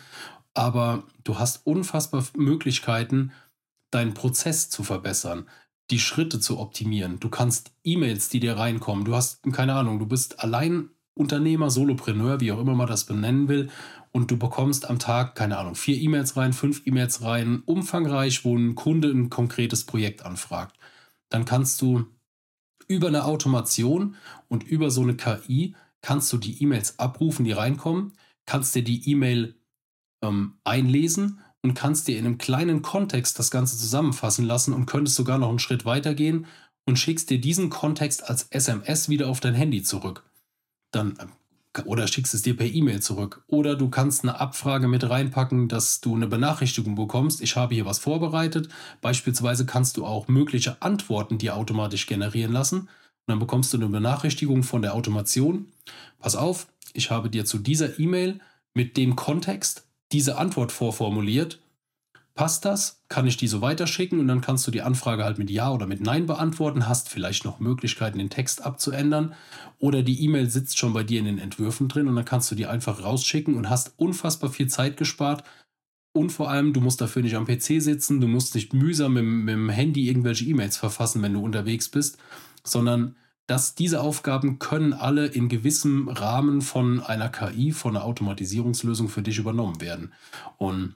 Aber 0.55 1.05
du 1.23 1.39
hast 1.39 1.67
unfassbar 1.67 2.25
Möglichkeiten, 2.35 3.33
deinen 3.91 4.15
Prozess 4.15 4.71
zu 4.71 4.83
verbessern, 4.83 5.49
die 5.91 5.99
Schritte 5.99 6.41
zu 6.41 6.59
optimieren. 6.59 7.21
Du 7.21 7.29
kannst 7.29 7.73
E-Mails, 7.85 8.31
die 8.31 8.41
dir 8.41 8.57
reinkommen, 8.57 9.05
du 9.05 9.15
hast 9.15 9.43
keine 9.53 9.75
Ahnung, 9.75 9.99
du 9.99 10.07
bist 10.07 10.41
allein 10.41 10.91
Unternehmer, 11.15 11.71
Solopreneur, 11.71 12.41
wie 12.41 12.53
auch 12.53 12.61
immer 12.61 12.75
man 12.75 12.87
das 12.87 13.05
benennen 13.05 13.49
will, 13.49 13.69
und 14.13 14.31
du 14.31 14.39
bekommst 14.39 14.89
am 14.89 14.99
Tag, 14.99 15.35
keine 15.35 15.59
Ahnung, 15.59 15.75
vier 15.75 15.97
E-Mails 16.01 16.37
rein, 16.37 16.53
fünf 16.53 16.87
E-Mails 16.87 17.23
rein, 17.23 17.63
umfangreich, 17.67 18.45
wo 18.45 18.57
ein 18.57 18.75
Kunde 18.75 19.09
ein 19.09 19.31
konkretes 19.31 19.85
Projekt 19.85 20.25
anfragt. 20.25 20.77
Dann 21.29 21.45
kannst 21.45 21.81
du 21.83 22.07
über 22.91 23.07
eine 23.07 23.25
Automation 23.25 24.17
und 24.49 24.65
über 24.65 24.91
so 24.91 25.03
eine 25.03 25.15
KI 25.15 25.77
kannst 26.03 26.33
du 26.33 26.39
die 26.39 26.61
E-Mails 26.61 26.99
abrufen, 26.99 27.45
die 27.45 27.53
reinkommen, 27.53 28.15
kannst 28.47 28.75
dir 28.75 28.83
die 28.83 29.09
E-Mail 29.09 29.55
ähm, 30.23 30.59
einlesen 30.65 31.41
und 31.63 31.75
kannst 31.75 32.09
dir 32.09 32.19
in 32.19 32.27
einem 32.27 32.39
kleinen 32.39 32.83
Kontext 32.83 33.39
das 33.39 33.51
Ganze 33.53 33.79
zusammenfassen 33.79 34.45
lassen 34.45 34.75
und 34.75 34.87
könntest 34.87 35.17
sogar 35.17 35.39
noch 35.39 35.51
einen 35.51 35.61
Schritt 35.61 35.85
weitergehen 35.85 36.47
und 36.85 36.99
schickst 36.99 37.31
dir 37.31 37.41
diesen 37.41 37.71
Kontext 37.71 38.29
als 38.29 38.49
SMS 38.51 39.09
wieder 39.09 39.29
auf 39.29 39.39
dein 39.39 39.55
Handy 39.55 39.83
zurück. 39.83 40.29
Dann 40.91 41.17
oder 41.85 42.07
schickst 42.09 42.35
es 42.35 42.43
dir 42.43 42.57
per 42.57 42.67
E-Mail 42.67 43.01
zurück. 43.01 43.45
Oder 43.47 43.77
du 43.77 43.89
kannst 43.89 44.25
eine 44.25 44.41
Abfrage 44.41 44.89
mit 44.89 45.09
reinpacken, 45.09 45.69
dass 45.69 46.01
du 46.01 46.15
eine 46.15 46.27
Benachrichtigung 46.27 46.97
bekommst. 46.97 47.41
Ich 47.41 47.57
habe 47.57 47.75
hier 47.75 47.87
was 47.87 47.99
vorbereitet. 47.99 48.69
Beispielsweise 49.01 49.67
kannst 49.67 49.97
du 49.97 50.05
auch 50.05 50.29
mögliche 50.29 50.83
Antworten 50.83 51.39
dir 51.39 51.57
automatisch 51.57 52.07
generieren 52.07 52.53
lassen. 52.53 52.81
Und 52.81 52.89
dann 53.27 53.39
bekommst 53.39 53.73
du 53.73 53.77
eine 53.77 53.89
Benachrichtigung 53.89 54.63
von 54.63 54.83
der 54.83 54.95
Automation. 54.95 55.67
Pass 56.19 56.35
auf, 56.35 56.67
ich 56.93 57.11
habe 57.11 57.31
dir 57.31 57.45
zu 57.45 57.59
dieser 57.59 57.99
E-Mail 57.99 58.41
mit 58.75 58.97
dem 58.97 59.15
Kontext 59.15 59.85
diese 60.13 60.39
Antwort 60.39 60.73
vorformuliert 60.73 61.61
Passt 62.41 62.65
das? 62.65 63.03
Kann 63.11 63.27
ich 63.27 63.37
die 63.37 63.49
so 63.49 63.61
weiterschicken 63.61 64.19
und 64.19 64.27
dann 64.27 64.41
kannst 64.41 64.67
du 64.67 64.71
die 64.71 64.81
Anfrage 64.81 65.25
halt 65.25 65.37
mit 65.37 65.51
Ja 65.51 65.71
oder 65.71 65.87
mit 65.87 66.01
Nein 66.01 66.25
beantworten, 66.25 66.89
hast 66.89 67.11
vielleicht 67.11 67.45
noch 67.45 67.61
Möglichkeiten, 67.61 68.17
den 68.17 68.31
Text 68.31 68.65
abzuändern 68.65 69.35
oder 69.79 70.03
die 70.03 70.25
E-Mail 70.25 70.49
sitzt 70.49 70.79
schon 70.79 70.95
bei 70.95 71.03
dir 71.03 71.19
in 71.19 71.27
den 71.27 71.39
Entwürfen 71.39 71.89
drin 71.89 72.09
und 72.09 72.17
dann 72.17 72.25
kannst 72.25 72.51
du 72.51 72.55
die 72.55 72.65
einfach 72.65 73.03
rausschicken 73.05 73.57
und 73.57 73.69
hast 73.69 73.93
unfassbar 73.99 74.49
viel 74.49 74.69
Zeit 74.69 74.97
gespart 74.97 75.45
und 76.15 76.33
vor 76.33 76.49
allem, 76.49 76.73
du 76.73 76.81
musst 76.81 77.03
dafür 77.03 77.21
nicht 77.21 77.37
am 77.37 77.45
PC 77.45 77.83
sitzen, 77.83 78.23
du 78.23 78.27
musst 78.27 78.55
nicht 78.55 78.73
mühsam 78.73 79.13
mit, 79.13 79.25
mit 79.25 79.53
dem 79.53 79.69
Handy 79.69 80.09
irgendwelche 80.09 80.47
E-Mails 80.47 80.79
verfassen, 80.79 81.21
wenn 81.21 81.35
du 81.35 81.45
unterwegs 81.45 81.91
bist, 81.91 82.17
sondern 82.65 83.17
dass 83.49 83.75
diese 83.75 84.01
Aufgaben 84.01 84.59
können 84.59 84.95
alle 84.95 85.27
in 85.27 85.51
gewissem 85.51 86.09
Rahmen 86.09 86.63
von 86.63 87.01
einer 87.01 87.29
KI, 87.29 87.73
von 87.73 87.99
einer 87.99 88.07
Automatisierungslösung 88.07 89.11
für 89.11 89.21
dich 89.21 89.37
übernommen 89.37 89.83
werden. 89.83 90.15
Und 90.57 90.95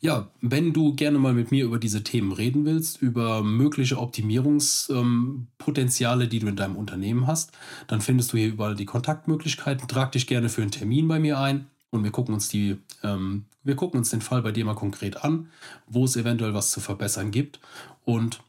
Ja, 0.00 0.30
wenn 0.40 0.72
du 0.72 0.94
gerne 0.94 1.18
mal 1.18 1.34
mit 1.34 1.50
mir 1.50 1.64
über 1.64 1.78
diese 1.78 2.02
Themen 2.02 2.32
reden 2.32 2.64
willst, 2.64 3.02
über 3.02 3.42
mögliche 3.42 3.98
Optimierungspotenziale, 3.98 6.26
die 6.26 6.38
du 6.38 6.46
in 6.46 6.56
deinem 6.56 6.76
Unternehmen 6.76 7.26
hast, 7.26 7.52
dann 7.86 8.00
findest 8.00 8.32
du 8.32 8.38
hier 8.38 8.48
überall 8.48 8.74
die 8.74 8.86
Kontaktmöglichkeiten. 8.86 9.88
Trag 9.88 10.12
dich 10.12 10.26
gerne 10.26 10.48
für 10.48 10.62
einen 10.62 10.70
Termin 10.70 11.06
bei 11.06 11.18
mir 11.18 11.38
ein 11.38 11.66
und 11.90 12.02
wir 12.02 12.12
gucken 12.12 12.34
uns 12.34 12.48
die, 12.48 12.78
ähm, 13.02 13.44
wir 13.62 13.76
gucken 13.76 13.98
uns 13.98 14.08
den 14.08 14.22
Fall 14.22 14.40
bei 14.40 14.52
dir 14.52 14.64
mal 14.64 14.74
konkret 14.74 15.22
an, 15.22 15.50
wo 15.86 16.04
es 16.04 16.16
eventuell 16.16 16.54
was 16.54 16.70
zu 16.70 16.80
verbessern 16.80 17.30
gibt. 17.30 17.60
Und 18.04 18.42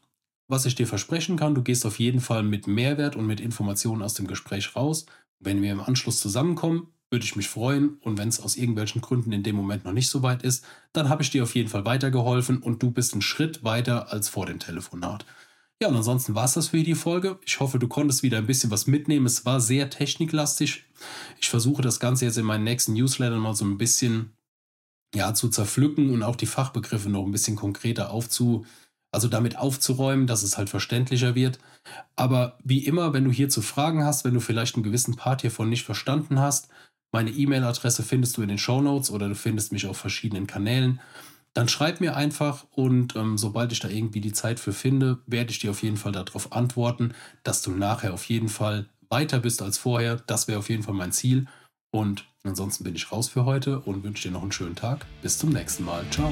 was 0.48 0.66
ich 0.66 0.76
dir 0.76 0.88
versprechen 0.88 1.38
kann, 1.38 1.56
du 1.56 1.64
gehst 1.64 1.86
auf 1.86 2.00
jeden 2.00 2.22
Fall 2.22 2.44
mit 2.44 2.68
Mehrwert 2.68 3.16
und 3.16 3.26
mit 3.26 3.40
Informationen 3.40 4.02
aus 4.02 4.14
dem 4.14 4.28
Gespräch 4.28 4.76
raus. 4.76 5.06
Wenn 5.40 5.62
wir 5.62 5.72
im 5.72 5.82
Anschluss 5.82 6.20
zusammenkommen, 6.20 6.88
würde 7.12 7.26
ich 7.26 7.36
mich 7.36 7.50
freuen. 7.50 7.98
Und 8.02 8.18
wenn 8.18 8.30
es 8.30 8.40
aus 8.40 8.56
irgendwelchen 8.56 9.02
Gründen 9.02 9.34
in 9.34 9.44
dem 9.44 9.56
Moment 9.56 9.84
noch 9.86 9.92
nicht 9.92 10.10
so 10.10 10.24
weit 10.24 10.44
ist, 10.44 10.66
dann 10.94 11.10
habe 11.10 11.22
ich 11.22 11.30
dir 11.30 11.44
auf 11.44 11.54
jeden 11.54 11.70
Fall 11.70 11.86
weitergeholfen 11.86 12.60
und 12.60 12.82
du 12.82 12.90
bist 12.90 13.14
einen 13.14 13.22
Schritt 13.22 13.64
weiter 13.64 14.12
als 14.12 14.30
vor 14.30 14.46
dem 14.46 14.60
Telefonat. 14.60 15.26
Ja, 15.82 15.90
und 15.90 15.96
ansonsten 15.96 16.36
war 16.36 16.46
es 16.46 16.54
das 16.54 16.70
für 16.70 16.84
die 16.84 16.96
Folge. 16.96 17.40
Ich 17.46 17.60
hoffe, 17.60 17.80
du 17.80 17.88
konntest 17.88 18.24
wieder 18.24 18.38
ein 18.38 18.48
bisschen 18.48 18.72
was 18.72 18.88
mitnehmen. 18.88 19.26
Es 19.26 19.46
war 19.46 19.60
sehr 19.60 19.90
techniklastig. 19.90 20.86
Ich 21.40 21.50
versuche 21.50 21.82
das 21.82 22.00
Ganze 22.00 22.26
jetzt 22.26 22.38
in 22.38 22.46
meinen 22.46 22.64
nächsten 22.64 22.94
Newslettern 22.94 23.40
mal 23.40 23.56
so 23.56 23.66
ein 23.66 23.78
bisschen 23.78 24.32
ja, 25.14 25.34
zu 25.34 25.50
zerpflücken 25.50 26.12
und 26.12 26.24
auch 26.24 26.36
die 26.36 26.46
Fachbegriffe 26.46 27.10
noch 27.10 27.26
ein 27.26 27.32
bisschen 27.32 27.56
konkreter 27.56 28.12
aufzu, 28.12 28.66
also 29.12 29.28
damit 29.28 29.58
aufzuräumen, 29.58 30.28
dass 30.28 30.44
es 30.44 30.58
halt 30.58 30.70
verständlicher 30.70 31.36
wird. 31.36 31.60
Aber 32.16 32.58
wie 32.64 32.86
immer, 32.86 33.12
wenn 33.12 33.26
du 33.26 33.32
hierzu 33.32 33.62
Fragen 33.62 34.06
hast, 34.06 34.24
wenn 34.24 34.36
du 34.36 34.40
vielleicht 34.40 34.76
einen 34.76 34.84
gewissen 34.84 35.16
Part 35.16 35.42
hiervon 35.42 35.68
nicht 35.68 35.84
verstanden 35.84 36.40
hast, 36.40 36.70
meine 37.12 37.32
E-Mail-Adresse 37.32 38.04
findest 38.04 38.38
du 38.38 38.42
in 38.42 38.50
den 38.50 38.58
Show 38.58 38.82
Notes 38.82 39.12
oder 39.12 39.28
du 39.28 39.36
findest 39.36 39.72
mich 39.72 39.88
auf 39.88 39.98
verschiedenen 39.98 40.48
Kanälen. 40.48 41.00
Dann 41.54 41.68
schreib 41.68 42.00
mir 42.00 42.16
einfach 42.16 42.66
und 42.72 43.16
ähm, 43.18 43.38
sobald 43.38 43.74
ich 43.74 43.82
da 43.82 43.90
irgendwie 43.90 44.22
die 44.22 44.32
Zeit 44.32 44.60
für 44.60 44.72
finde, 44.72 45.20
werde 45.28 45.52
ich 45.52 45.60
dir 45.60 45.72
auf 45.72 45.84
jeden 45.84 45.98
Fall 45.98 46.14
darauf 46.14 46.54
antworten, 46.54 47.14
dass 47.44 47.62
du 47.62 47.72
nachher 47.72 48.14
auf 48.14 48.24
jeden 48.26 48.48
Fall 48.48 48.88
weiter 49.10 49.40
bist 49.40 49.62
als 49.62 49.78
vorher. 49.78 50.16
Das 50.28 50.48
wäre 50.48 50.60
auf 50.60 50.70
jeden 50.70 50.84
Fall 50.84 50.94
mein 50.94 51.12
Ziel. 51.12 51.48
Und 51.92 52.26
ansonsten 52.44 52.86
bin 52.86 52.96
ich 52.96 53.12
raus 53.12 53.28
für 53.28 53.44
heute 53.44 53.82
und 53.82 54.04
wünsche 54.04 54.30
dir 54.30 54.34
noch 54.34 54.44
einen 54.44 54.54
schönen 54.54 54.76
Tag. 54.76 55.06
Bis 55.22 55.38
zum 55.38 55.50
nächsten 55.50 55.84
Mal. 55.84 56.06
Ciao. 56.10 56.32